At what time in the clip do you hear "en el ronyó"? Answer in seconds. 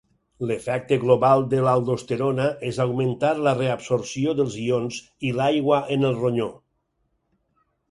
5.99-6.51